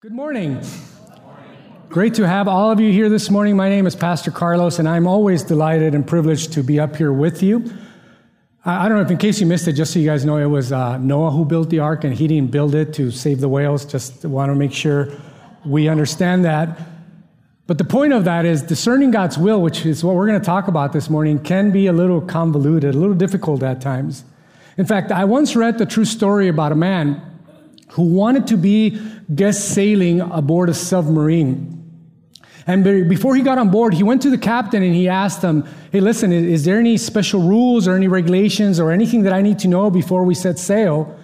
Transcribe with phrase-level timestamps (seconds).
[0.00, 0.62] Good morning.
[1.88, 3.56] Great to have all of you here this morning.
[3.56, 7.12] My name is Pastor Carlos, and I'm always delighted and privileged to be up here
[7.12, 7.68] with you.
[8.64, 10.46] I don't know if, in case you missed it, just so you guys know, it
[10.46, 13.48] was uh, Noah who built the ark, and he didn't build it to save the
[13.48, 13.84] whales.
[13.84, 15.08] Just want to make sure
[15.66, 16.78] we understand that.
[17.66, 20.46] But the point of that is discerning God's will, which is what we're going to
[20.46, 24.22] talk about this morning, can be a little convoluted, a little difficult at times.
[24.76, 27.27] In fact, I once read the true story about a man
[27.98, 28.96] who wanted to be
[29.34, 31.74] guest sailing aboard a submarine.
[32.64, 35.66] And before he got on board, he went to the captain and he asked him,
[35.90, 39.58] Hey, listen, is, there any special rules or any regulations or anything that I need
[39.60, 41.18] to know before we set sail?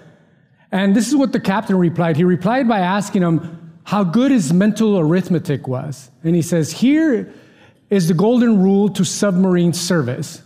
[0.72, 2.16] And this is what the captain replied.
[2.16, 6.10] He replied by asking him how good his mental arithmetic was.
[6.24, 7.32] And he says, Here
[7.88, 10.42] is the golden rule to submarine service.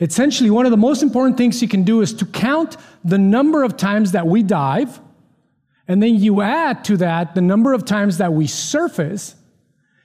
[0.00, 3.62] Essentially, one of the most important things you can do is to count the number
[3.62, 5.00] of times that we dive,
[5.88, 9.34] and then you add to that the number of times that we surface,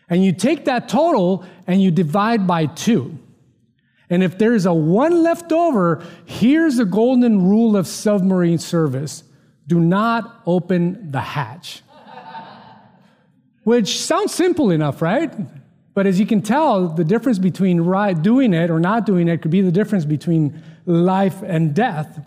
[0.09, 3.17] and you take that total and you divide by two.
[4.09, 9.23] And if there's a one left over, here's the golden rule of submarine service
[9.67, 11.83] do not open the hatch.
[13.63, 15.29] Which sounds simple enough, right?
[15.93, 17.83] But as you can tell, the difference between
[18.21, 22.25] doing it or not doing it could be the difference between life and death.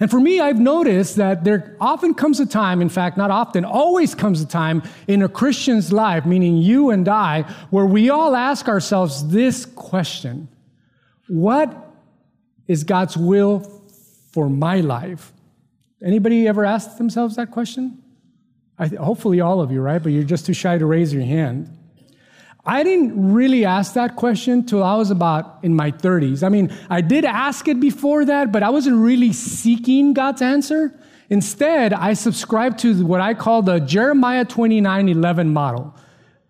[0.00, 3.66] And for me, I've noticed that there often comes a time, in fact, not often,
[3.66, 8.34] always comes a time in a Christian's life, meaning you and I, where we all
[8.34, 10.48] ask ourselves this question
[11.28, 11.92] What
[12.66, 13.60] is God's will
[14.32, 15.34] for my life?
[16.02, 18.02] Anybody ever asked themselves that question?
[18.78, 20.02] I, hopefully, all of you, right?
[20.02, 21.76] But you're just too shy to raise your hand.
[22.70, 26.44] I didn't really ask that question till I was about in my 30s.
[26.44, 30.94] I mean, I did ask it before that, but I wasn't really seeking God's answer.
[31.30, 35.96] Instead, I subscribed to what I call the Jeremiah 29 11 model.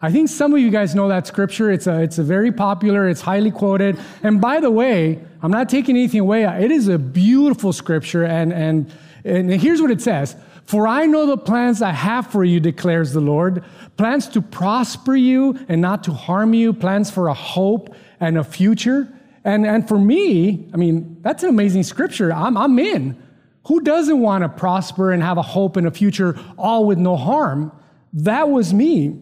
[0.02, 1.70] I think some of you guys know that scripture.
[1.70, 3.98] It's a, it's a very popular, it's highly quoted.
[4.22, 6.44] And by the way, I'm not taking anything away.
[6.44, 8.24] It is a beautiful scripture.
[8.24, 8.92] And, and,
[9.24, 13.12] and here's what it says For I know the plans I have for you, declares
[13.12, 13.64] the Lord
[13.96, 18.44] plans to prosper you and not to harm you, plans for a hope and a
[18.44, 19.12] future.
[19.44, 22.32] And, and for me, I mean, that's an amazing scripture.
[22.32, 23.22] I'm, I'm in.
[23.66, 27.16] Who doesn't want to prosper and have a hope and a future all with no
[27.16, 27.72] harm?
[28.12, 29.20] That was me.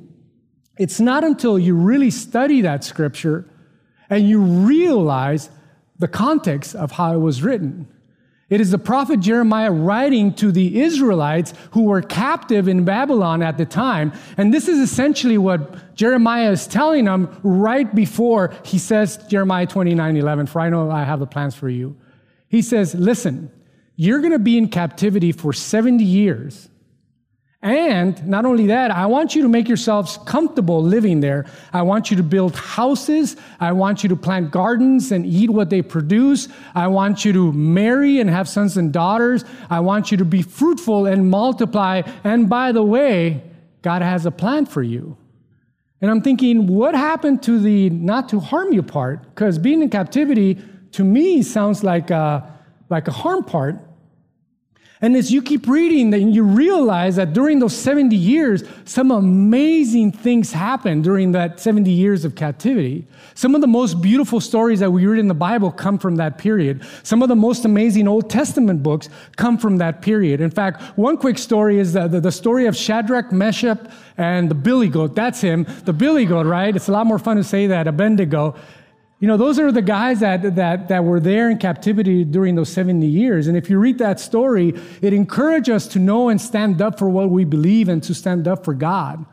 [0.79, 3.49] It's not until you really study that scripture
[4.09, 5.51] and you realize
[5.99, 7.89] the context of how it was written.
[8.51, 13.59] It is the prophet Jeremiah writing to the Israelites who were captive in Babylon at
[13.59, 14.13] the time.
[14.39, 20.17] And this is essentially what Jeremiah is telling them right before he says, Jeremiah 29
[20.17, 21.97] 11, for I know I have the plans for you.
[22.49, 23.51] He says, Listen,
[23.97, 26.71] you're going to be in captivity for 70 years.
[27.61, 31.45] And not only that, I want you to make yourselves comfortable living there.
[31.73, 33.37] I want you to build houses.
[33.59, 36.47] I want you to plant gardens and eat what they produce.
[36.77, 39.45] I want you to marry and have sons and daughters.
[39.71, 42.03] I want you to be fruitful and multiply.
[42.23, 43.43] And by the way,
[43.83, 45.17] God has a plan for you.
[46.01, 49.23] And I'm thinking, what happened to the not to harm you part?
[49.35, 50.59] Because being in captivity
[50.93, 52.57] to me sounds like a,
[52.89, 53.81] like a harm part.
[55.01, 60.11] And as you keep reading, then you realize that during those 70 years, some amazing
[60.11, 63.07] things happened during that 70 years of captivity.
[63.35, 66.37] Some of the most beautiful stories that we read in the Bible come from that
[66.37, 66.85] period.
[67.05, 70.41] Some of the most amazing Old Testament books come from that period.
[70.41, 73.79] In fact, one quick story is the, the, the story of Shadrach, Meshach,
[74.17, 75.15] and the billy goat.
[75.15, 76.75] That's him, the billy goat, right?
[76.75, 78.57] It's a lot more fun to say that, Abednego.
[79.21, 82.73] You know, those are the guys that, that, that were there in captivity during those
[82.73, 83.49] 70 years.
[83.49, 87.09] And if you read that story, it encourages us to know and stand up for
[87.11, 89.27] what we believe and to stand up for God.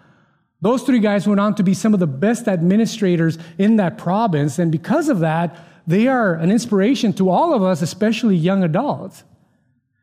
[0.62, 4.58] Those three guys went on to be some of the best administrators in that province.
[4.58, 9.24] And because of that, they are an inspiration to all of us, especially young adults.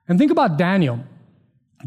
[0.06, 1.00] And think about Daniel.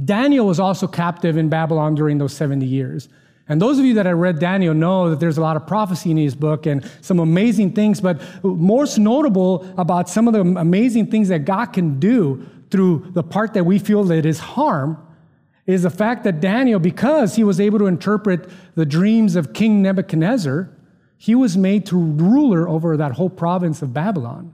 [0.04, 3.08] Daniel was also captive in Babylon during those 70 years.
[3.48, 6.10] And those of you that have read Daniel know that there's a lot of prophecy
[6.10, 11.12] in his book and some amazing things, but most notable about some of the amazing
[11.12, 14.98] things that God can do through the part that we feel that is harm
[15.68, 19.82] is the fact that Daniel, because he was able to interpret the dreams of King
[19.82, 20.70] Nebuchadnezzar,
[21.18, 24.54] he was made to ruler over that whole province of Babylon.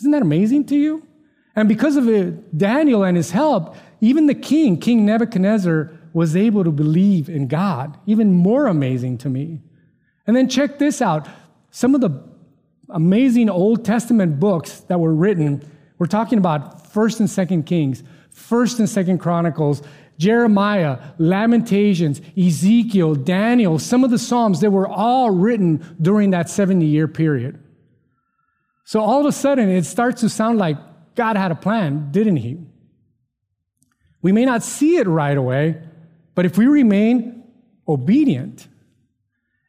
[0.00, 1.06] Isn't that amazing to you?
[1.54, 6.64] And because of it, Daniel and his help, even the king, King Nebuchadnezzar, was able
[6.64, 7.96] to believe in God.
[8.06, 9.60] Even more amazing to me.
[10.26, 11.28] And then check this out
[11.70, 12.10] some of the
[12.90, 15.62] amazing Old Testament books that were written.
[15.98, 18.02] We're talking about 1st and 2nd Kings,
[18.34, 19.80] 1st and 2nd Chronicles.
[20.18, 26.84] Jeremiah, Lamentations, Ezekiel, Daniel, some of the Psalms, they were all written during that 70
[26.84, 27.62] year period.
[28.84, 30.76] So all of a sudden, it starts to sound like
[31.14, 32.58] God had a plan, didn't He?
[34.20, 35.80] We may not see it right away,
[36.38, 37.42] but if we remain
[37.88, 38.68] obedient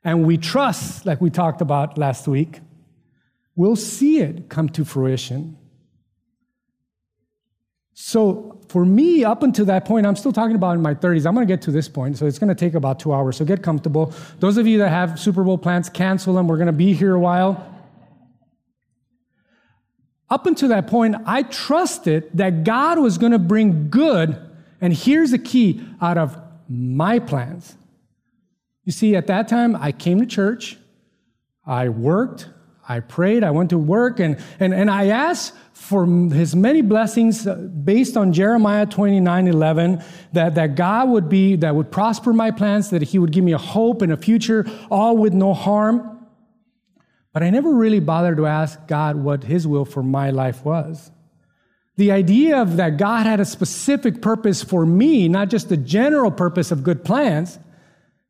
[0.04, 2.60] and we trust, like we talked about last week,
[3.56, 5.58] we'll see it come to fruition.
[7.96, 11.26] So, for me, up until that point, I'm still talking about in my 30s.
[11.26, 13.38] I'm going to get to this point, so it's going to take about two hours.
[13.38, 14.14] So, get comfortable.
[14.38, 16.48] Those of you that have Super Bowl plans, cancel them.
[16.48, 17.66] We're going to be here a while.
[20.30, 24.40] Up until that point, I trusted that God was going to bring good,
[24.80, 26.40] and here's the key out of
[26.70, 27.76] my plans.
[28.84, 30.78] You see, at that time, I came to church,
[31.66, 32.50] I worked,
[32.88, 37.46] I prayed, I went to work, and, and, and I asked for his many blessings
[37.46, 42.52] uh, based on Jeremiah 29 11, that, that God would be, that would prosper my
[42.52, 46.20] plans, that he would give me a hope and a future, all with no harm.
[47.34, 51.12] But I never really bothered to ask God what His will for my life was.
[52.00, 56.32] The idea of that God had a specific purpose for me, not just the general
[56.32, 57.60] purpose of good plans,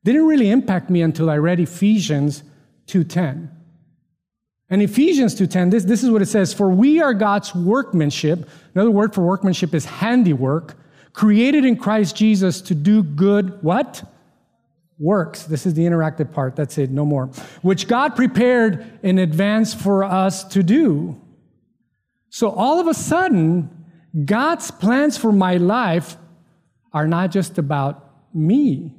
[0.03, 2.41] didn't really impact me until I read Ephesians
[2.87, 3.47] 2:10.
[4.71, 8.89] And Ephesians 2:10, this, this is what it says, "For we are God's workmanship." Another
[8.89, 10.75] word for workmanship is handiwork,
[11.13, 14.01] created in Christ Jesus to do good what?
[15.01, 15.43] works.
[15.43, 16.57] This is the interactive part.
[16.57, 17.27] That's it, no more.
[17.61, 21.15] Which God prepared in advance for us to do.
[22.29, 23.69] So all of a sudden,
[24.25, 26.17] God's plans for my life
[26.93, 28.95] are not just about me.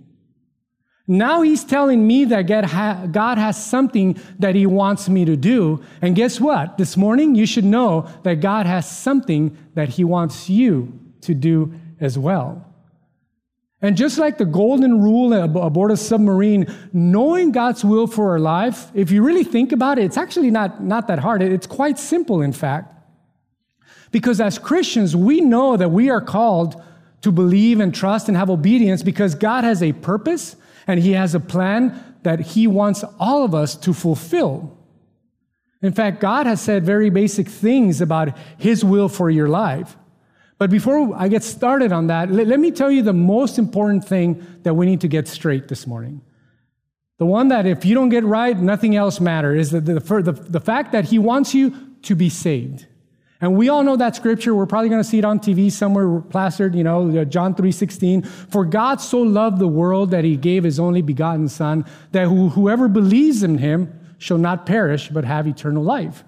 [1.06, 5.82] Now he's telling me that God has something that he wants me to do.
[6.00, 6.78] And guess what?
[6.78, 11.74] This morning, you should know that God has something that he wants you to do
[11.98, 12.64] as well.
[13.82, 18.90] And just like the golden rule aboard a submarine, knowing God's will for our life,
[18.94, 21.42] if you really think about it, it's actually not, not that hard.
[21.42, 22.94] It's quite simple, in fact.
[24.10, 26.82] Because as Christians, we know that we are called
[27.22, 31.34] to believe and trust and have obedience because God has a purpose and He has
[31.34, 34.76] a plan that He wants all of us to fulfill.
[35.82, 39.96] In fact, God has said very basic things about His will for your life.
[40.58, 44.04] But before I get started on that, let, let me tell you the most important
[44.04, 46.20] thing that we need to get straight this morning.
[47.18, 50.32] The one that if you don't get right, nothing else matters, is the, the, the,
[50.32, 52.86] the fact that He wants you to be saved.
[53.40, 54.54] And we all know that scripture.
[54.54, 58.22] We're probably going to see it on TV somewhere plastered, you know, uh, John 3:16.
[58.22, 62.88] For God so loved the world that he gave his only begotten son that whoever
[62.88, 66.22] believes in him shall not perish but have eternal life.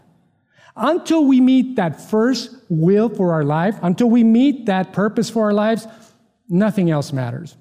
[0.75, 5.45] Until we meet that first will for our life, until we meet that purpose for
[5.45, 5.87] our lives,
[6.49, 7.57] nothing else matters.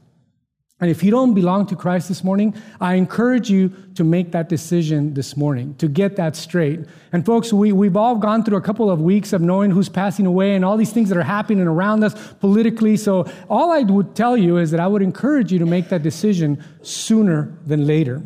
[0.81, 4.49] And if you don't belong to Christ this morning, I encourage you to make that
[4.49, 6.79] decision this morning, to get that straight.
[7.11, 10.25] And folks, we, we've all gone through a couple of weeks of knowing who's passing
[10.25, 12.97] away and all these things that are happening around us politically.
[12.97, 16.01] So all I would tell you is that I would encourage you to make that
[16.01, 18.23] decision sooner than later.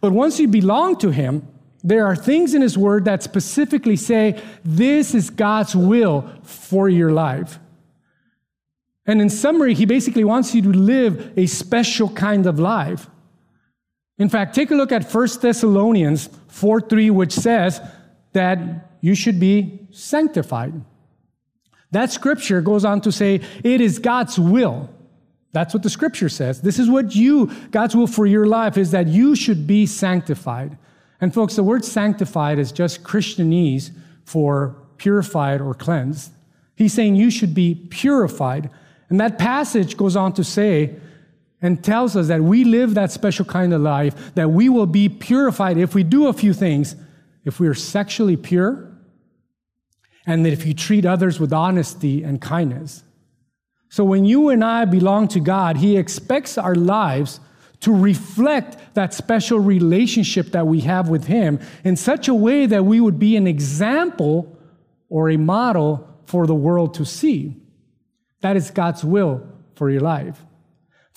[0.00, 1.48] But once you belong to Him,
[1.82, 7.10] there are things in His Word that specifically say this is God's will for your
[7.10, 7.58] life.
[9.06, 13.08] And in summary, He basically wants you to live a special kind of life.
[14.18, 17.80] In fact, take a look at 1 Thessalonians 4 3, which says
[18.32, 18.58] that
[19.00, 20.72] you should be sanctified.
[21.90, 24.88] That scripture goes on to say it is God's will.
[25.52, 26.62] That's what the scripture says.
[26.62, 30.78] This is what you, God's will for your life is that you should be sanctified.
[31.20, 33.90] And folks, the word sanctified is just Christianese
[34.24, 36.32] for purified or cleansed.
[36.74, 38.70] He's saying you should be purified.
[39.12, 40.96] And that passage goes on to say
[41.60, 45.10] and tells us that we live that special kind of life, that we will be
[45.10, 46.96] purified if we do a few things.
[47.44, 48.90] If we are sexually pure,
[50.26, 53.02] and that if you treat others with honesty and kindness.
[53.90, 57.38] So when you and I belong to God, He expects our lives
[57.80, 62.86] to reflect that special relationship that we have with Him in such a way that
[62.86, 64.56] we would be an example
[65.10, 67.61] or a model for the world to see.
[68.42, 70.44] That is God's will for your life.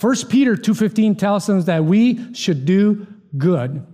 [0.00, 3.06] 1 Peter 2:15 tells us that we should do
[3.36, 3.84] good.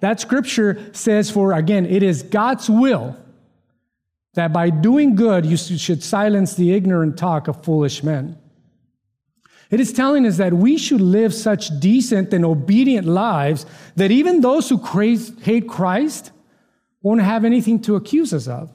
[0.00, 3.16] That scripture says for again, it is God's will
[4.34, 8.36] that by doing good you should silence the ignorant talk of foolish men.
[9.70, 14.40] It is telling us that we should live such decent and obedient lives that even
[14.40, 14.78] those who
[15.42, 16.30] hate Christ
[17.02, 18.72] won't have anything to accuse us of.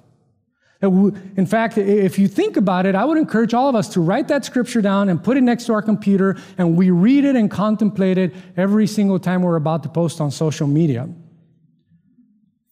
[0.84, 4.28] In fact, if you think about it, I would encourage all of us to write
[4.28, 7.50] that scripture down and put it next to our computer, and we read it and
[7.50, 11.08] contemplate it every single time we're about to post on social media.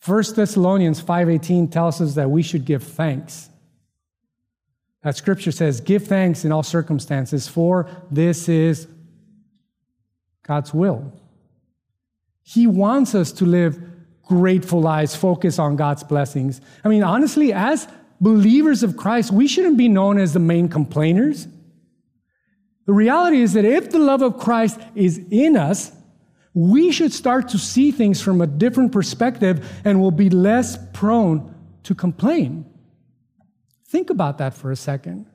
[0.05, 3.49] 1 Thessalonians 5:18 tells us that we should give thanks.
[5.03, 8.87] That scripture says, "Give thanks in all circumstances, for this is
[10.43, 11.13] God's will."
[12.43, 13.79] He wants us to live
[14.23, 16.61] grateful lives, focus on God's blessings.
[16.83, 17.87] I mean, honestly, as
[18.21, 21.47] believers of Christ, we shouldn't be known as the main complainers.
[22.85, 25.91] The reality is that if the love of Christ is in us,
[26.53, 31.53] we should start to see things from a different perspective and will be less prone
[31.83, 32.65] to complain.
[33.87, 35.25] Think about that for a second.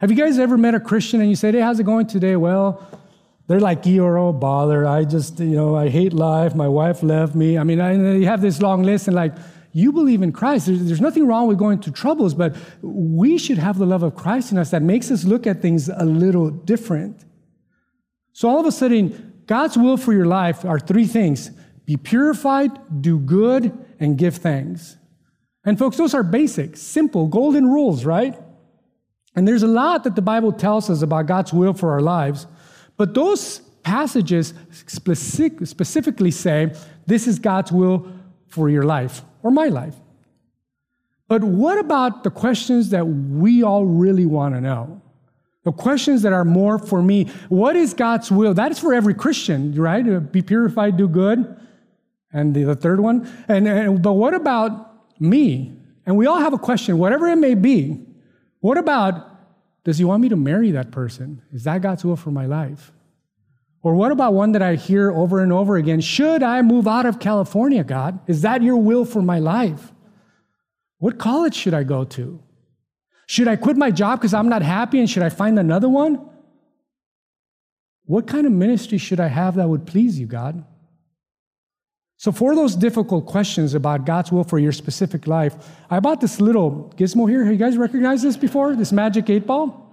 [0.00, 2.36] Have you guys ever met a Christian and you said, Hey, how's it going today?
[2.36, 2.86] Well,
[3.48, 4.86] they're like, Eeyore, bother.
[4.86, 6.54] I just, you know, I hate life.
[6.54, 7.56] My wife left me.
[7.58, 9.34] I mean, I, you have this long list and like,
[9.72, 10.66] you believe in Christ.
[10.66, 14.52] There's, nothing wrong with going through troubles, but we should have the love of Christ
[14.52, 17.24] in us that makes us look at things a little different.
[18.32, 21.50] So all of a sudden, God's will for your life are three things
[21.84, 22.70] be purified,
[23.00, 24.96] do good, and give thanks.
[25.64, 28.38] And folks, those are basic, simple, golden rules, right?
[29.34, 32.46] And there's a lot that the Bible tells us about God's will for our lives,
[32.96, 36.74] but those passages specific, specifically say
[37.06, 38.06] this is God's will
[38.48, 39.94] for your life or my life.
[41.28, 45.02] But what about the questions that we all really want to know?
[45.64, 47.26] The questions that are more for me.
[47.50, 48.54] What is God's will?
[48.54, 50.08] That is for every Christian, right?
[50.08, 51.56] Uh, be purified, do good.
[52.32, 53.30] And the, the third one.
[53.48, 55.76] And, and but what about me?
[56.06, 58.00] And we all have a question, whatever it may be.
[58.60, 59.26] What about
[59.84, 61.42] does he want me to marry that person?
[61.52, 62.92] Is that God's will for my life?
[63.82, 66.00] Or what about one that I hear over and over again?
[66.00, 68.18] Should I move out of California, God?
[68.26, 69.92] Is that your will for my life?
[70.98, 72.42] What college should I go to?
[73.26, 76.28] Should I quit my job because I'm not happy and should I find another one?
[78.06, 80.64] What kind of ministry should I have that would please you, God?
[82.16, 85.54] So, for those difficult questions about God's will for your specific life,
[85.88, 87.44] I bought this little gizmo here.
[87.44, 88.74] Have you guys recognized this before?
[88.74, 89.87] This magic eight ball?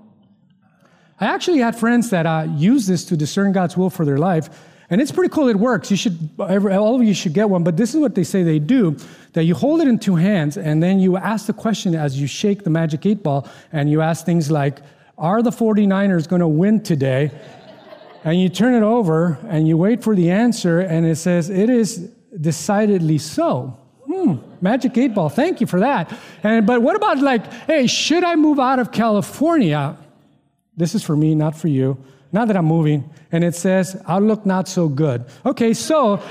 [1.19, 4.50] I actually had friends that uh, use this to discern God's will for their life.
[4.89, 5.48] And it's pretty cool.
[5.48, 5.89] It works.
[5.89, 7.63] You should, all of you should get one.
[7.63, 8.98] But this is what they say they do:
[9.34, 12.27] that you hold it in two hands, and then you ask the question as you
[12.27, 14.79] shake the magic eight ball, and you ask things like,
[15.17, 17.31] "Are the 49ers going to win today?"
[18.24, 21.72] and you turn it over, and you wait for the answer, and it says, "It
[21.72, 21.98] is
[22.39, 25.29] decidedly so." Hmm, magic eight ball.
[25.29, 26.15] Thank you for that.
[26.43, 29.98] And but what about like, hey, should I move out of California?
[30.77, 31.98] This is for me, not for you.
[32.32, 33.10] Not that I'm moving.
[33.32, 35.25] And it says, outlook not so good.
[35.46, 36.22] Okay, so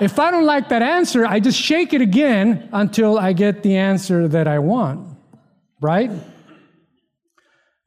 [0.00, 3.76] if I don't like that answer, I just shake it again until I get the
[3.76, 5.08] answer that I want,
[5.80, 6.10] right?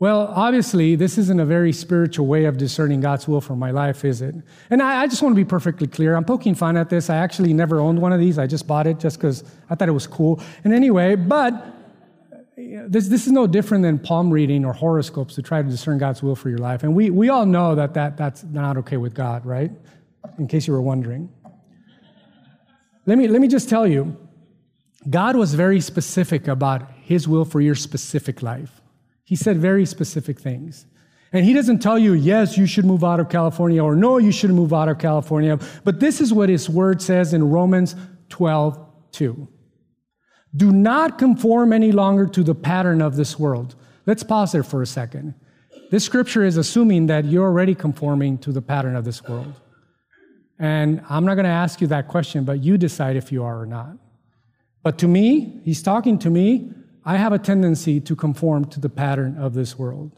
[0.01, 4.03] Well, obviously, this isn't a very spiritual way of discerning God's will for my life,
[4.03, 4.33] is it?
[4.71, 6.15] And I, I, just want to be perfectly clear.
[6.15, 7.09] I'm poking fun at this.
[7.09, 8.39] I actually never owned one of these.
[8.39, 10.41] I just bought it just because I thought it was cool.
[10.63, 11.80] And anyway, but
[12.87, 16.21] this, this is no different than palm reading or horoscopes to try to discern God's
[16.21, 16.83] will for your life.
[16.83, 19.71] And we, we all know that, that that's not okay with God, right?
[20.37, 21.29] In case you were wondering.
[23.05, 24.15] Let me, let me just tell you
[25.09, 28.81] God was very specific about his will for your specific life.
[29.23, 30.85] He said very specific things.
[31.33, 34.33] And he doesn't tell you, yes, you should move out of California, or no, you
[34.33, 35.57] shouldn't move out of California.
[35.85, 37.95] But this is what his word says in Romans
[38.29, 38.77] 12,
[39.13, 39.47] 2.
[40.55, 43.75] Do not conform any longer to the pattern of this world.
[44.05, 45.33] Let's pause there for a second.
[45.91, 49.53] This scripture is assuming that you're already conforming to the pattern of this world.
[50.59, 53.59] And I'm not going to ask you that question, but you decide if you are
[53.59, 53.97] or not.
[54.83, 56.71] But to me, he's talking to me,
[57.03, 60.11] I have a tendency to conform to the pattern of this world.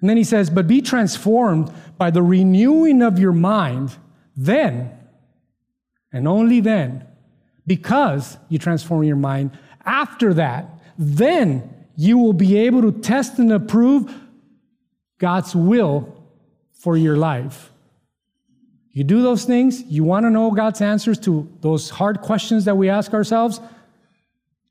[0.00, 3.96] And then he says, But be transformed by the renewing of your mind,
[4.36, 4.92] then,
[6.12, 7.07] and only then,
[7.68, 9.56] because you transform your mind.
[9.84, 14.12] After that, then you will be able to test and approve
[15.18, 16.16] God's will
[16.72, 17.70] for your life.
[18.90, 22.76] You do those things, you want to know God's answers to those hard questions that
[22.76, 23.60] we ask ourselves.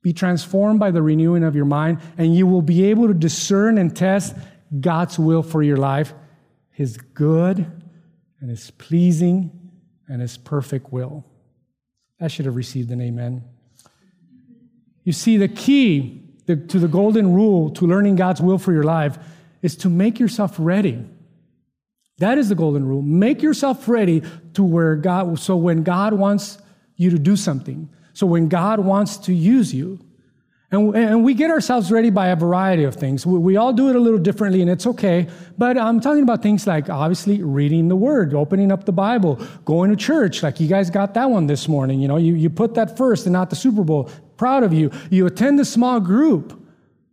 [0.01, 3.77] Be transformed by the renewing of your mind, and you will be able to discern
[3.77, 4.35] and test
[4.81, 6.13] God's will for your life,
[6.71, 7.65] His good
[8.39, 9.71] and His pleasing
[10.07, 11.25] and His perfect will.
[12.19, 13.43] I should have received an amen.
[15.03, 19.17] You see, the key to the golden rule to learning God's will for your life
[19.61, 21.05] is to make yourself ready.
[22.19, 23.01] That is the golden rule.
[23.01, 26.57] Make yourself ready to where God, so when God wants
[26.95, 29.99] you to do something, so when God wants to use you,
[30.69, 33.25] And, and we get ourselves ready by a variety of things.
[33.25, 35.27] We, we all do it a little differently, and it's okay.
[35.57, 39.91] But I'm talking about things like obviously reading the Word, opening up the Bible, going
[39.91, 40.43] to church.
[40.43, 42.01] Like you guys got that one this morning.
[42.01, 44.09] You know, you, you put that first and not the Super Bowl.
[44.35, 44.91] Proud of you.
[45.09, 46.61] You attend a small group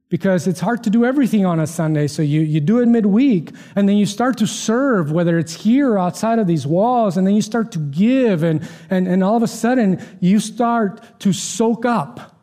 [0.09, 2.09] because it's hard to do everything on a Sunday.
[2.09, 5.93] So you, you do it midweek, and then you start to serve, whether it's here
[5.93, 9.37] or outside of these walls, and then you start to give, and, and, and all
[9.37, 12.34] of a sudden you start to soak up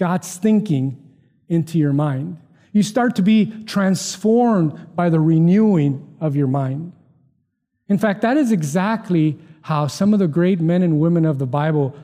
[0.00, 0.96] God's thinking
[1.50, 2.38] into your mind.
[2.72, 6.92] You start to be transformed by the renewing of your mind.
[7.86, 11.46] In fact, that is exactly how some of the great men and women of the
[11.46, 11.94] Bible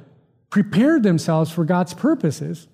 [0.50, 2.68] prepared themselves for God's purposes.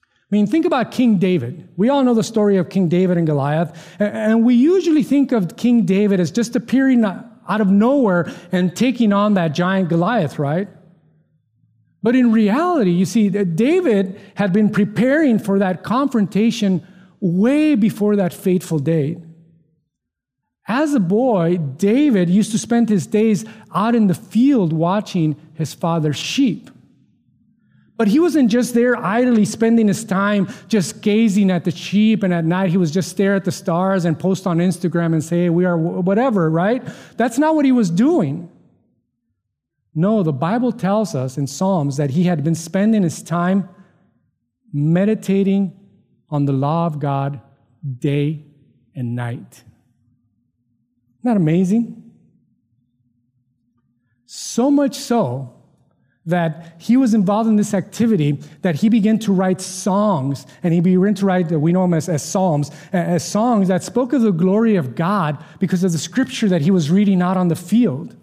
[0.00, 1.68] I mean, think about King David.
[1.76, 5.58] We all know the story of King David and Goliath, and we usually think of
[5.58, 10.68] King David as just appearing out of nowhere and taking on that giant Goliath, right?
[12.04, 16.86] But in reality, you see, David had been preparing for that confrontation
[17.18, 19.16] way before that fateful day.
[20.68, 25.72] As a boy, David used to spend his days out in the field watching his
[25.72, 26.68] father's sheep.
[27.96, 32.34] But he wasn't just there idly spending his time just gazing at the sheep, and
[32.34, 35.48] at night he was just stare at the stars and post on Instagram and say,
[35.48, 36.86] We are whatever, right?
[37.16, 38.50] That's not what he was doing.
[39.94, 43.68] No, the Bible tells us in Psalms that he had been spending his time
[44.72, 45.72] meditating
[46.28, 47.40] on the law of God
[47.98, 48.44] day
[48.94, 49.62] and night.
[51.20, 52.12] Isn't that amazing?
[54.26, 55.54] So much so
[56.26, 58.32] that he was involved in this activity
[58.62, 62.08] that he began to write songs and he began to write we know them as,
[62.08, 66.48] as psalms as songs that spoke of the glory of god because of the scripture
[66.48, 68.16] that he was reading out on the field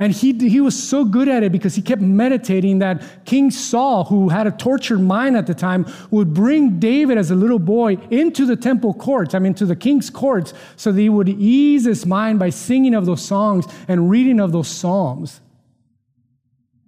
[0.00, 4.04] and he, he was so good at it because he kept meditating that King Saul,
[4.04, 7.94] who had a tortured mind at the time, would bring David as a little boy
[8.10, 11.84] into the temple courts, I mean, to the king's courts, so that he would ease
[11.84, 15.40] his mind by singing of those songs and reading of those psalms.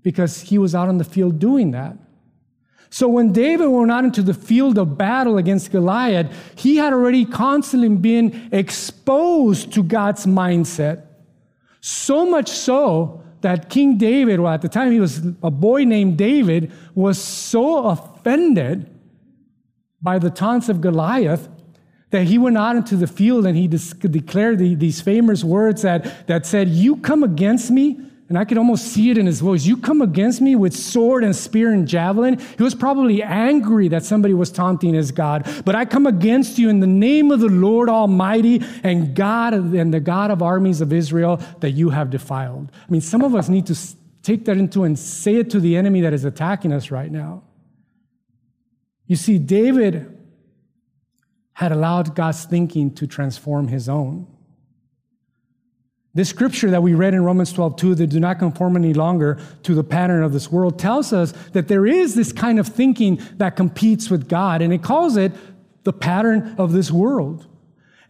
[0.03, 1.97] Because he was out on the field doing that.
[2.91, 7.25] So when David went out into the field of battle against Goliath, he had already
[7.25, 11.10] constantly been exposed to God's mindset
[11.81, 16.19] so much so that King David, well, at the time he was a boy named
[16.19, 18.91] David, was so offended
[20.03, 21.49] by the taunts of Goliath
[22.11, 26.45] that he went out into the field and he declared these famous words that, that
[26.45, 29.67] said, You come against me and I could almost see it in his voice.
[29.67, 32.39] You come against me with sword and spear and javelin.
[32.57, 35.51] He was probably angry that somebody was taunting his God.
[35.65, 39.93] But I come against you in the name of the Lord Almighty and God and
[39.93, 42.71] the God of armies of Israel that you have defiled.
[42.73, 43.77] I mean, some of us need to
[44.23, 47.43] take that into and say it to the enemy that is attacking us right now.
[49.07, 50.17] You see, David
[51.55, 54.29] had allowed God's thinking to transform his own.
[56.13, 59.39] This scripture that we read in Romans 12, 2, that do not conform any longer
[59.63, 63.21] to the pattern of this world, tells us that there is this kind of thinking
[63.37, 65.33] that competes with God, and it calls it
[65.85, 67.47] the pattern of this world.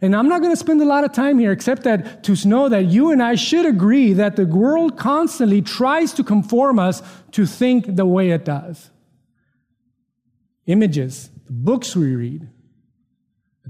[0.01, 2.69] And I'm not going to spend a lot of time here, except that to know
[2.69, 7.45] that you and I should agree that the world constantly tries to conform us to
[7.45, 8.89] think the way it does.
[10.65, 12.49] Images, the books we read,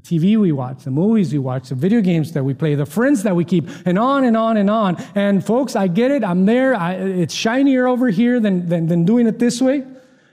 [0.03, 3.23] TV we watch, the movies we watch, the video games that we play, the friends
[3.23, 4.97] that we keep, and on and on and on.
[5.15, 6.23] And folks, I get it.
[6.23, 6.75] I'm there.
[6.75, 9.85] I, it's shinier over here than, than, than doing it this way.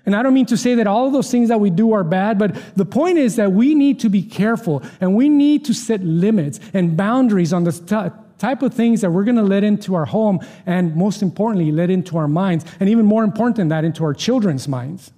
[0.07, 2.03] And I don't mean to say that all of those things that we do are
[2.03, 5.75] bad, but the point is that we need to be careful and we need to
[5.75, 9.65] set limits and boundaries on the t- type of things that we're going to let
[9.65, 12.65] into our home and most importantly, let into our minds.
[12.81, 15.13] And even more important than that, into our children's minds.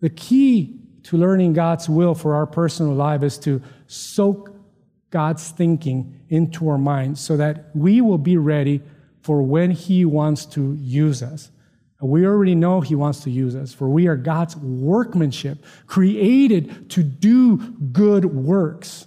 [0.00, 4.54] The key to learning God's will for our personal life is to soak
[5.10, 8.82] God's thinking into our minds so that we will be ready
[9.20, 11.50] for when He wants to use us.
[12.00, 17.02] We already know He wants to use us, for we are God's workmanship, created to
[17.02, 17.58] do
[17.92, 19.06] good works.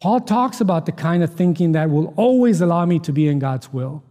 [0.00, 3.38] Paul talks about the kind of thinking that will always allow me to be in
[3.38, 4.02] God's will.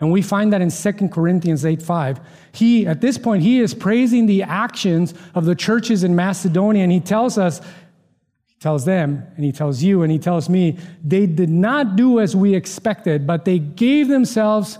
[0.00, 2.20] And we find that in 2 Corinthians 8 5.
[2.52, 6.92] He, at this point, he is praising the actions of the churches in Macedonia, and
[6.92, 7.60] he tells us,
[8.46, 12.20] he tells them, and he tells you, and he tells me, they did not do
[12.20, 14.78] as we expected, but they gave themselves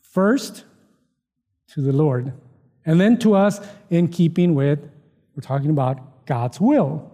[0.00, 0.64] first
[1.68, 2.32] to the Lord,
[2.86, 4.78] and then to us in keeping with,
[5.34, 7.12] we're talking about God's will.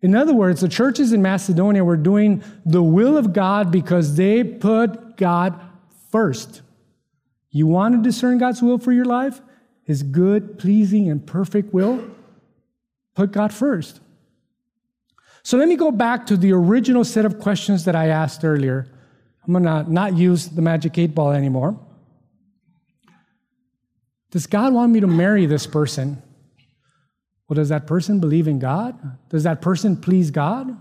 [0.00, 4.44] In other words, the churches in Macedonia were doing the will of God because they
[4.44, 5.58] put God
[6.10, 6.62] first.
[7.50, 9.40] You want to discern God's will for your life?
[9.82, 12.10] His good, pleasing, and perfect will?
[13.14, 14.00] Put God first.
[15.42, 18.86] So let me go back to the original set of questions that I asked earlier.
[19.46, 21.78] I'm going to not use the magic eight ball anymore.
[24.30, 26.22] Does God want me to marry this person?
[27.48, 29.18] Well, does that person believe in God?
[29.30, 30.76] Does that person please God?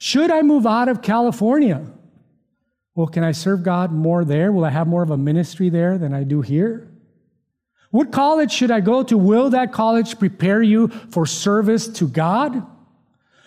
[0.00, 1.86] Should I move out of California?
[2.94, 4.52] Well, can I serve God more there?
[4.52, 6.90] Will I have more of a ministry there than I do here?
[7.90, 9.16] What college should I go to?
[9.16, 12.66] Will that college prepare you for service to God?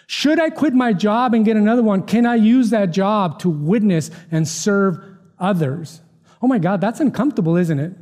[0.08, 2.04] Should I quit my job and get another one?
[2.04, 5.04] Can I use that job to witness and serve
[5.38, 6.02] others?
[6.42, 7.94] Oh my God, that's uncomfortable, isn't it?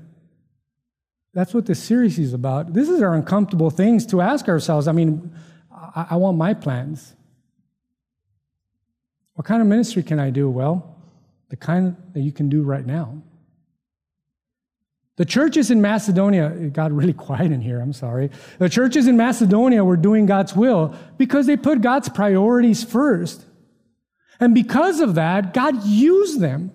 [1.33, 2.73] That's what this series is about.
[2.73, 4.87] This is our uncomfortable things to ask ourselves.
[4.87, 5.33] I mean,
[5.71, 7.13] I, I want my plans.
[9.33, 10.49] What kind of ministry can I do?
[10.49, 10.94] Well,
[11.55, 13.21] the kind that you can do right now.
[15.15, 18.29] The churches in Macedonia, it got really quiet in here, I'm sorry.
[18.59, 23.45] The churches in Macedonia were doing God's will because they put God's priorities first.
[24.41, 26.71] And because of that, God used them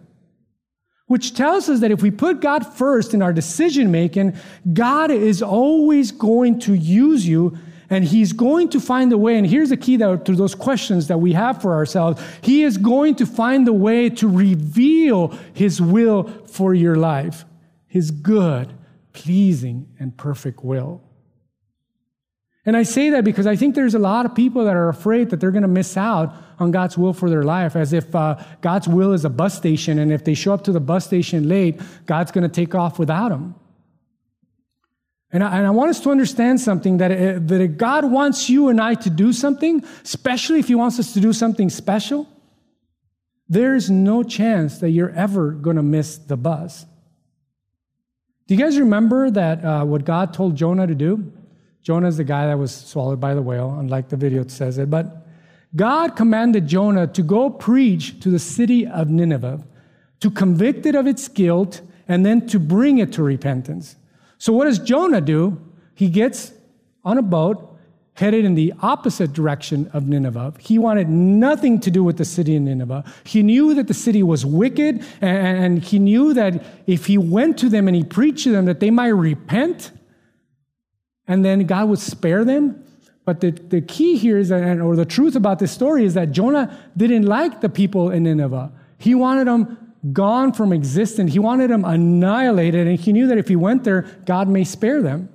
[1.11, 4.33] which tells us that if we put God first in our decision making,
[4.73, 7.59] God is always going to use you
[7.90, 9.37] and he's going to find a way.
[9.37, 12.22] And here's the key that, to those questions that we have for ourselves.
[12.40, 17.44] He is going to find a way to reveal his will for your life,
[17.88, 18.72] his good,
[19.12, 21.03] pleasing, and perfect will.
[22.64, 25.31] And I say that because I think there's a lot of people that are afraid
[25.31, 28.37] that they're going to miss out on God's will for their life, as if uh,
[28.61, 31.48] God's will is a bus station, and if they show up to the bus station
[31.48, 33.55] late, God's going to take off without them.
[35.33, 38.51] And I, and I, want us to understand something that, uh, that if God wants
[38.51, 42.29] you and I to do something, especially if He wants us to do something special,
[43.49, 46.85] there's no chance that you're ever going to miss the bus.
[48.47, 51.33] Do you guys remember that uh, what God told Jonah to do?
[51.83, 54.79] Jonah is the guy that was swallowed by the whale, unlike the video it says
[54.79, 54.90] it.
[54.90, 55.27] But
[55.77, 59.64] God commanded Jonah to go preach to the city of Nineveh,
[60.21, 63.95] to convict it of its guilt, and then to bring it to repentance.
[64.40, 65.61] So, what does Jonah do?
[65.94, 66.53] He gets
[67.05, 67.76] on a boat
[68.14, 70.55] headed in the opposite direction of Nineveh.
[70.59, 73.05] He wanted nothing to do with the city of Nineveh.
[73.24, 77.68] He knew that the city was wicked, and he knew that if he went to
[77.68, 79.92] them and he preached to them, that they might repent
[81.26, 82.83] and then God would spare them.
[83.26, 86.33] But the, the key here is, that, or the truth about this story is that
[86.33, 88.72] Jonah didn't like the people in Nineveh.
[88.96, 91.33] He wanted them gone from existence.
[91.33, 95.03] He wanted them annihilated, and he knew that if he went there, God may spare
[95.03, 95.29] them.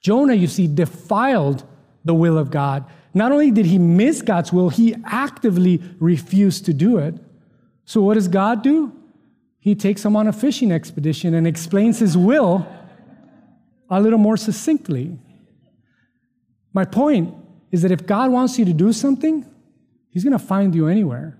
[0.00, 1.64] Jonah, you see, defiled
[2.04, 2.84] the will of God.
[3.12, 7.14] Not only did he miss God's will, he actively refused to do it.
[7.84, 8.92] So, what does God do?
[9.58, 12.66] He takes him on a fishing expedition and explains his will
[13.88, 15.18] a little more succinctly.
[16.72, 17.34] My point
[17.70, 19.46] is that if God wants you to do something,
[20.10, 21.36] He's going to find you anywhere.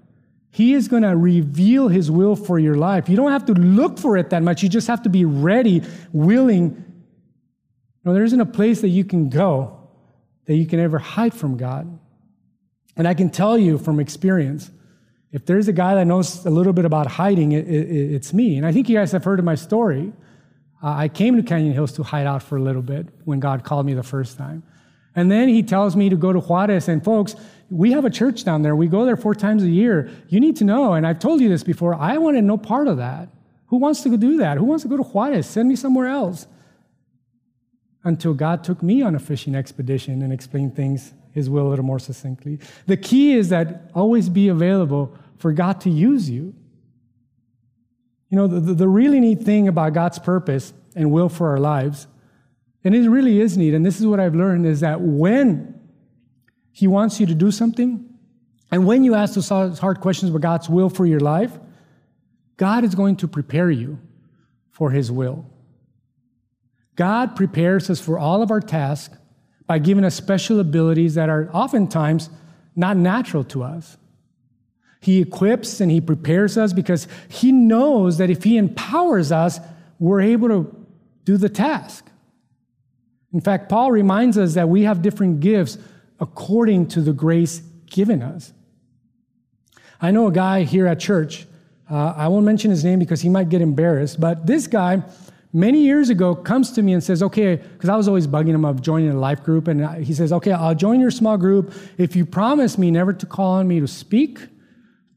[0.55, 3.09] He is going to reveal His will for your life.
[3.09, 4.63] You don't have to look for it that much.
[4.63, 6.85] You just have to be ready, willing.
[8.05, 9.81] There isn't a place that you can go
[10.47, 11.99] that you can ever hide from God.
[12.97, 14.71] And I can tell you from experience,
[15.33, 18.57] if there's a guy that knows a little bit about hiding, it, it, it's me.
[18.57, 20.13] And I think you guys have heard of my story.
[20.81, 23.65] Uh, I came to Canyon Hills to hide out for a little bit when God
[23.65, 24.63] called me the first time.
[25.17, 26.89] And then he tells me to go to Juarez.
[26.89, 27.35] And folks,
[27.71, 28.77] we have a church down there.
[28.77, 30.11] We go there four times a year.
[30.29, 32.99] You need to know, and I've told you this before, I wanted no part of
[32.99, 33.29] that.
[33.67, 34.59] Who wants to go do that?
[34.59, 35.47] Who wants to go to Juarez?
[35.47, 36.47] Send me somewhere else.
[38.05, 41.85] Until God took me on a fishing expedition and explained things, his will, a little
[41.85, 42.61] more succinctly.
[42.87, 46.55] The key is that always be available for God to use you.
[48.29, 52.07] You know, the, the really neat thing about God's purpose and will for our lives,
[52.85, 55.81] and it really is neat, and this is what I've learned, is that when
[56.75, 58.05] He wants you to do something,
[58.71, 61.57] and when you ask those hard questions about God's will for your life,
[62.57, 64.01] God is going to prepare you
[64.73, 65.47] for His will.
[66.97, 69.17] God prepares us for all of our tasks
[69.69, 72.29] by giving us special abilities that are oftentimes
[72.75, 73.97] not natural to us.
[75.01, 79.61] He equips and He prepares us because He knows that if He empowers us,
[80.01, 80.87] we're able to
[81.25, 82.11] do the task.
[83.33, 85.79] In fact, Paul reminds us that we have different gifts
[86.21, 88.53] according to the grace given us.
[90.01, 91.47] I know a guy here at church.
[91.91, 95.03] Uh, I won't mention his name because he might get embarrassed, but this guy,
[95.53, 98.65] many years ago, comes to me and says, Okay, because I was always bugging him
[98.65, 99.69] of joining a life group.
[99.69, 103.27] And he says, Okay, I'll join your small group if you promise me never to
[103.27, 104.41] call on me to speak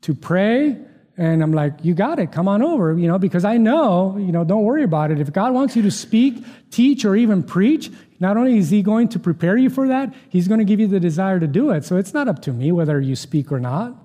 [0.01, 0.77] to pray
[1.17, 2.31] And I'm like, you got it.
[2.31, 5.19] Come on over, you know, because I know, you know, don't worry about it.
[5.19, 9.09] If God wants you to speak, teach, or even preach, not only is He going
[9.09, 11.85] to prepare you for that, He's going to give you the desire to do it.
[11.85, 13.95] So it's not up to me whether you speak or not.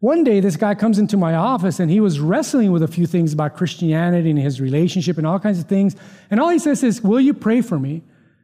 [0.00, 3.06] One day, this guy comes into my office and he was wrestling with a few
[3.06, 5.96] things about Christianity and his relationship and all kinds of things.
[6.30, 8.02] And all he says is, Will you pray for me?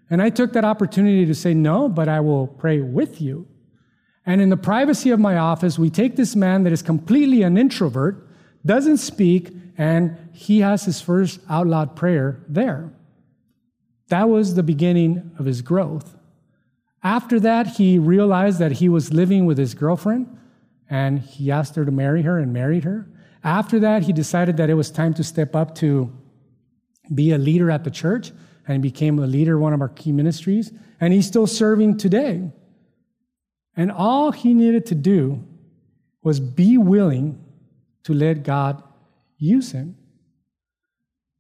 [0.08, 3.46] And I took that opportunity to say, No, but I will pray with you.
[4.24, 7.58] And in the privacy of my office, we take this man that is completely an
[7.58, 8.28] introvert,
[8.64, 12.92] doesn't speak, and he has his first out loud prayer there.
[14.08, 16.16] That was the beginning of his growth.
[17.02, 20.38] After that, he realized that he was living with his girlfriend
[20.88, 23.08] and he asked her to marry her and married her.
[23.42, 26.12] After that, he decided that it was time to step up to
[27.12, 28.30] be a leader at the church
[28.68, 30.70] and became a leader of one of our key ministries.
[31.00, 32.52] And he's still serving today.
[33.76, 35.42] And all he needed to do
[36.22, 37.42] was be willing
[38.04, 38.82] to let God
[39.38, 39.96] use him.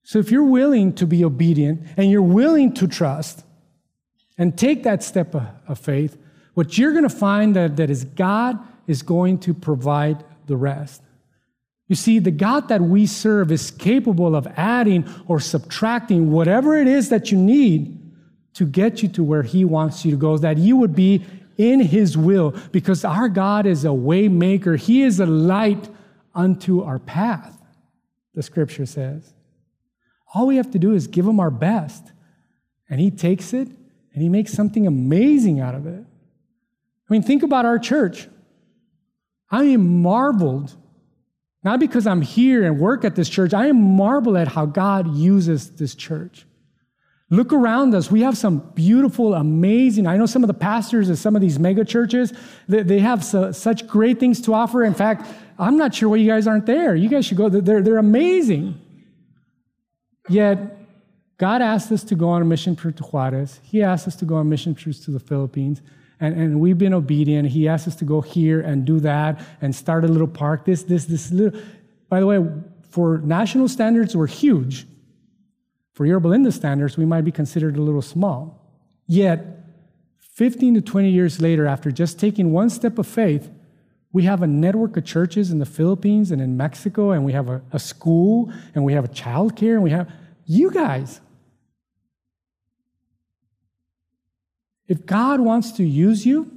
[0.02, 3.44] So if you're willing to be obedient and you're willing to trust
[4.36, 6.16] and take that step of faith,
[6.54, 11.02] what you're going to find that, that is God is going to provide the rest.
[11.88, 16.88] You see, the God that we serve is capable of adding or subtracting whatever it
[16.88, 17.98] is that you need
[18.54, 21.24] to get you to where He wants you to go, that you would be
[21.58, 24.78] in His will, because our God is a waymaker.
[24.78, 25.88] He is a light
[26.34, 27.60] unto our path,
[28.34, 29.34] the scripture says.
[30.34, 32.12] All we have to do is give Him our best,
[32.88, 33.68] and He takes it
[34.14, 36.04] and He makes something amazing out of it.
[36.04, 38.28] I mean, think about our church.
[39.50, 40.74] I am marveled,
[41.62, 45.14] not because I'm here and work at this church, I am marveled at how God
[45.14, 46.46] uses this church.
[47.32, 48.10] Look around us.
[48.10, 50.06] We have some beautiful, amazing.
[50.06, 52.32] I know some of the pastors of some of these mega churches,
[52.68, 54.84] they, they have so, such great things to offer.
[54.84, 55.26] In fact,
[55.58, 56.94] I'm not sure why you guys aren't there.
[56.94, 57.48] You guys should go.
[57.48, 58.78] They're, they're amazing.
[60.28, 60.78] Yet,
[61.38, 63.60] God asked us to go on a mission trip to Juarez.
[63.64, 65.82] He asked us to go on mission trips to the Philippines
[66.22, 67.48] and, and we've been obedient.
[67.48, 70.64] He asked us to go here and do that and start a little park.
[70.64, 71.60] This, this, this little.
[72.08, 72.46] By the way,
[72.90, 74.86] for national standards, we're huge.
[76.02, 78.60] For Yorba Linda standards, we might be considered a little small.
[79.06, 79.46] Yet,
[80.18, 83.48] 15 to 20 years later, after just taking one step of faith,
[84.12, 87.48] we have a network of churches in the Philippines and in Mexico, and we have
[87.48, 90.10] a, a school, and we have a child care, and we have
[90.44, 91.20] you guys.
[94.88, 96.50] If God wants to use you,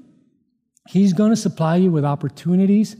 [0.89, 2.95] He's going to supply you with opportunities,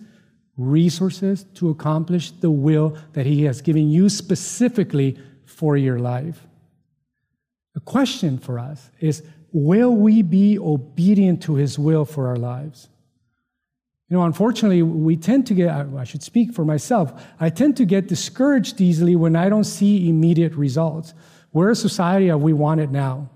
[0.58, 5.18] resources to accomplish the will that He has given you specifically
[5.56, 6.46] for your life.
[7.74, 12.90] The question for us is will we be obedient to His will for our lives?
[14.10, 17.86] You know, unfortunately, we tend to get, I should speak for myself, I tend to
[17.86, 21.14] get discouraged easily when I don't see immediate results.
[21.54, 23.30] We're a society of we want it now.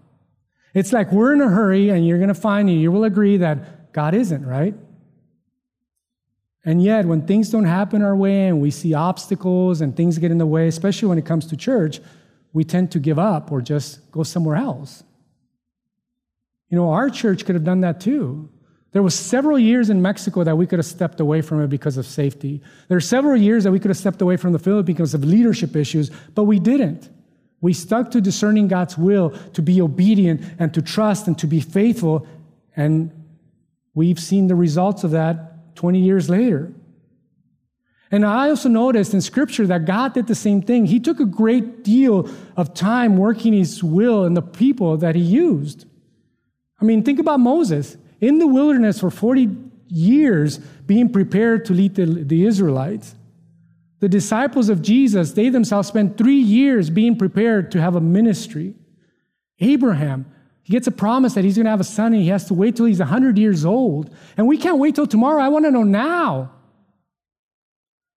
[0.73, 3.37] It's like we're in a hurry, and you're going to find, and you will agree
[3.37, 4.75] that God isn't, right?
[6.65, 10.31] And yet, when things don't happen our way and we see obstacles and things get
[10.31, 11.99] in the way, especially when it comes to church,
[12.51, 15.03] we tend to give up or just go somewhere else.
[16.69, 18.49] You know, our church could have done that too.
[18.91, 21.97] There was several years in Mexico that we could have stepped away from it because
[21.97, 22.61] of safety.
[22.87, 25.23] There are several years that we could have stepped away from the Philippines because of
[25.23, 27.09] leadership issues, but we didn't.
[27.61, 31.61] We stuck to discerning God's will, to be obedient and to trust and to be
[31.61, 32.27] faithful.
[32.75, 33.11] And
[33.93, 35.48] we've seen the results of that
[35.79, 36.73] 20 years later.
[38.11, 40.85] And I also noticed in Scripture that God did the same thing.
[40.85, 45.21] He took a great deal of time working His will in the people that He
[45.21, 45.85] used.
[46.81, 49.55] I mean, think about Moses in the wilderness for 40
[49.87, 53.15] years being prepared to lead the, the Israelites.
[54.01, 58.73] The disciples of Jesus, they themselves spent three years being prepared to have a ministry.
[59.61, 60.25] Abraham,
[60.69, 62.53] he gets a promise that he's going to have a son and he has to
[62.53, 64.15] wait till he's 100 years old.
[64.37, 65.41] And we can't wait till tomorrow.
[65.41, 66.51] I want to know now.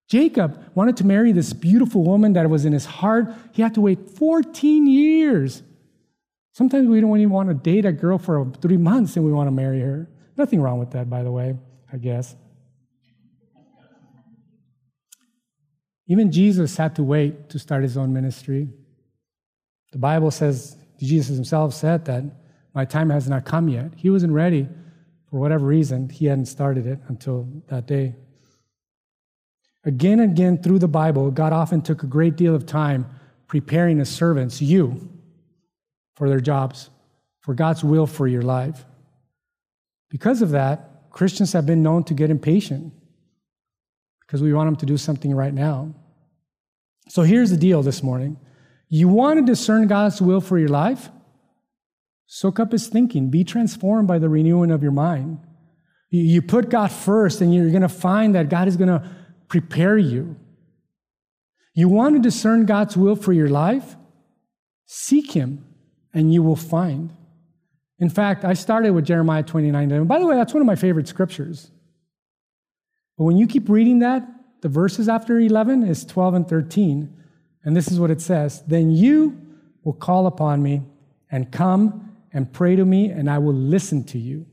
[0.07, 3.33] Jacob wanted to marry this beautiful woman that was in his heart.
[3.53, 5.63] He had to wait 14 years.
[6.51, 9.47] Sometimes we don't even want to date a girl for three months and we want
[9.47, 10.07] to marry her.
[10.37, 11.57] Nothing wrong with that, by the way,
[11.91, 12.35] I guess.
[16.05, 18.69] Even Jesus had to wait to start his own ministry.
[19.91, 22.42] The Bible says, Jesus himself said that
[22.73, 23.93] my time has not come yet.
[23.95, 24.67] He wasn't ready
[25.29, 26.09] for whatever reason.
[26.09, 28.15] He hadn't started it until that day.
[29.85, 33.05] Again and again through the Bible, God often took a great deal of time
[33.47, 35.09] preparing his servants, you,
[36.15, 36.89] for their jobs,
[37.41, 38.85] for God's will for your life.
[40.09, 42.93] Because of that, Christians have been known to get impatient
[44.21, 45.93] because we want Him to do something right now.
[47.07, 48.37] So here's the deal this morning
[48.89, 51.09] you want to discern God's will for your life?
[52.25, 55.39] Soak up His thinking, be transformed by the renewing of your mind.
[56.09, 59.09] You put God first, and you're going to find that God is going to
[59.47, 60.35] prepare you.
[61.73, 63.95] You want to discern God's will for your life?
[64.85, 65.65] Seek Him,
[66.13, 67.11] and you will find.
[67.99, 69.91] In fact, I started with Jeremiah 29.
[69.91, 71.71] And by the way, that's one of my favorite scriptures.
[73.17, 74.27] But when you keep reading that,
[74.61, 77.15] the verses after 11 is 12 and 13.
[77.63, 79.39] And this is what it says Then you
[79.83, 80.81] will call upon me
[81.31, 84.47] and come and pray to me, and I will listen to you.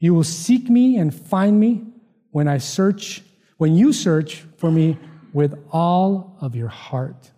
[0.00, 1.84] You will seek me and find me
[2.30, 3.22] when I search,
[3.58, 4.98] when you search for me
[5.32, 7.30] with all of your heart.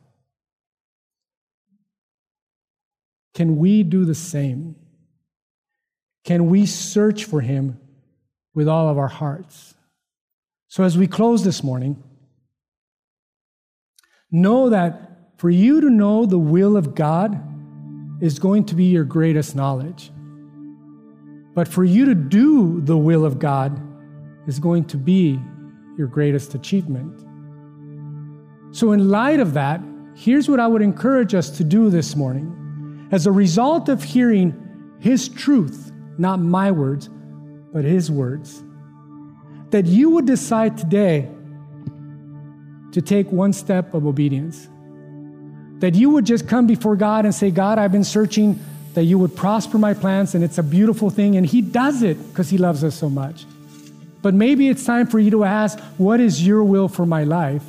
[3.34, 4.76] Can we do the same?
[6.24, 7.78] Can we search for him
[8.54, 9.74] with all of our hearts?
[10.68, 12.02] So, as we close this morning,
[14.30, 17.51] know that for you to know the will of God
[18.22, 20.12] is going to be your greatest knowledge.
[21.54, 23.82] But for you to do the will of God
[24.46, 25.40] is going to be
[25.98, 27.20] your greatest achievement.
[28.74, 29.82] So, in light of that,
[30.14, 33.08] here's what I would encourage us to do this morning.
[33.10, 34.54] As a result of hearing
[35.00, 37.10] His truth, not my words,
[37.72, 38.62] but His words,
[39.70, 41.28] that you would decide today
[42.92, 44.68] to take one step of obedience.
[45.82, 48.60] That you would just come before God and say, God, I've been searching,
[48.94, 51.34] that you would prosper my plans, and it's a beautiful thing.
[51.34, 53.44] And He does it because He loves us so much.
[54.22, 57.64] But maybe it's time for you to ask, What is your will for my life?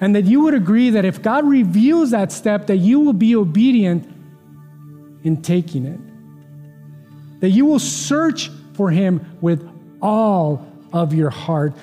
[0.00, 3.34] And that you would agree that if God reveals that step, that you will be
[3.34, 4.06] obedient
[5.24, 5.98] in taking it.
[7.40, 9.68] That you will search for Him with
[10.00, 11.74] all of your heart.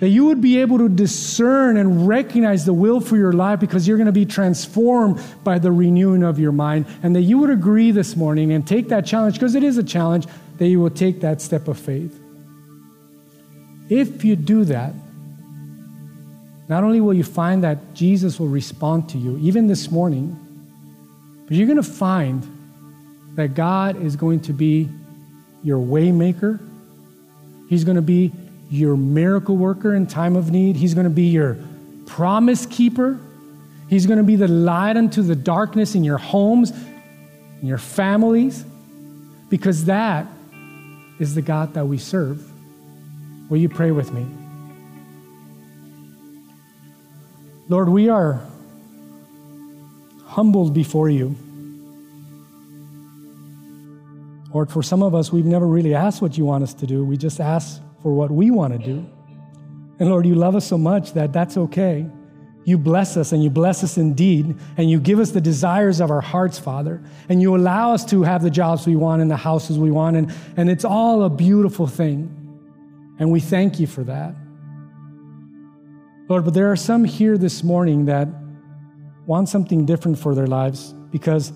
[0.00, 3.88] That you would be able to discern and recognize the will for your life because
[3.88, 6.86] you're going to be transformed by the renewing of your mind.
[7.02, 9.82] And that you would agree this morning and take that challenge, because it is a
[9.82, 10.26] challenge,
[10.58, 12.18] that you will take that step of faith.
[13.88, 14.92] If you do that,
[16.68, 20.36] not only will you find that Jesus will respond to you, even this morning,
[21.46, 22.46] but you're going to find
[23.36, 24.88] that God is going to be
[25.64, 26.60] your waymaker.
[27.68, 28.32] He's going to be
[28.70, 30.76] your miracle worker in time of need.
[30.76, 31.58] He's going to be your
[32.06, 33.18] promise keeper.
[33.88, 36.72] He's going to be the light unto the darkness in your homes,
[37.60, 38.64] in your families,
[39.48, 40.26] because that
[41.18, 42.44] is the God that we serve.
[43.48, 44.26] Will you pray with me?
[47.70, 48.42] Lord, we are
[50.24, 51.36] humbled before you.
[54.52, 57.04] Lord, for some of us, we've never really asked what you want us to do.
[57.04, 59.06] We just ask for what we want to do.
[59.98, 62.06] And Lord, you love us so much that that's okay.
[62.64, 66.10] You bless us and you bless us indeed, and you give us the desires of
[66.10, 67.02] our hearts, Father.
[67.28, 70.16] And you allow us to have the jobs we want and the houses we want,
[70.16, 72.34] and, and it's all a beautiful thing.
[73.18, 74.34] And we thank you for that.
[76.28, 78.28] Lord, but there are some here this morning that
[79.26, 81.52] want something different for their lives because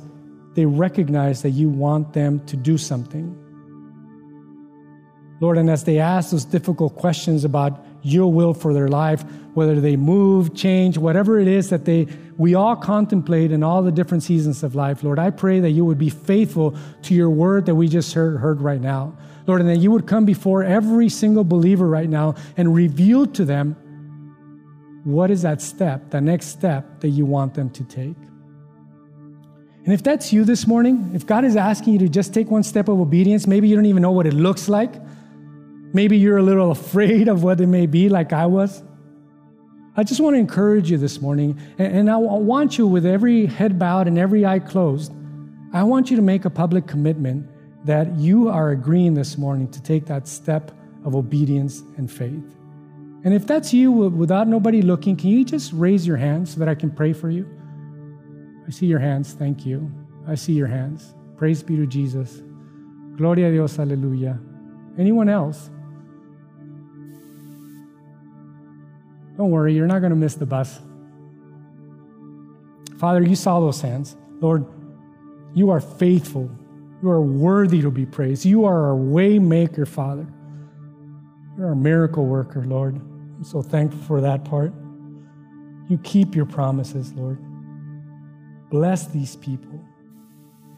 [0.55, 3.39] they recognize that you want them to do something.
[5.43, 9.25] Lord, and as they ask those difficult questions about your will for their life,
[9.55, 12.07] whether they move, change, whatever it is that they
[12.39, 15.85] we all contemplate in all the different seasons of life, Lord, I pray that you
[15.85, 19.19] would be faithful to your word that we just heard, heard right now.
[19.49, 23.45] Lord, and that you would come before every single believer right now and reveal to
[23.45, 23.75] them
[25.03, 28.17] what is that step, the next step that you want them to take?
[29.85, 32.63] And if that's you this morning, if God is asking you to just take one
[32.63, 34.95] step of obedience, maybe you don't even know what it looks like.
[35.93, 38.83] Maybe you're a little afraid of what it may be, like I was.
[39.95, 43.79] I just want to encourage you this morning, and I want you, with every head
[43.79, 45.13] bowed and every eye closed,
[45.75, 47.47] I want you to make a public commitment
[47.85, 50.71] that you are agreeing this morning to take that step
[51.05, 52.45] of obedience and faith.
[53.25, 56.69] And if that's you without nobody looking, can you just raise your hand so that
[56.69, 57.49] I can pray for you?
[58.67, 59.35] I see your hands.
[59.35, 59.91] Thank you.
[60.27, 61.15] I see your hands.
[61.37, 62.43] Praise be to Jesus.
[63.17, 63.77] Gloria a Dios.
[63.77, 64.41] Aleluya.
[64.99, 65.71] Anyone else?
[69.37, 70.81] Don't worry, you're not going to miss the bus.
[72.99, 74.17] Father, you saw those hands.
[74.41, 74.65] Lord,
[75.55, 76.51] you are faithful.
[77.03, 78.45] You are worthy to be praised.
[78.45, 80.27] You are our way maker, Father.
[81.59, 82.95] You're a miracle worker, Lord.
[82.97, 84.73] I'm so thankful for that part.
[85.89, 87.39] You keep your promises, Lord.
[88.71, 89.85] Bless these people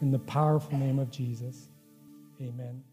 [0.01, 1.69] in the powerful name of Jesus.
[2.41, 2.83] Amen.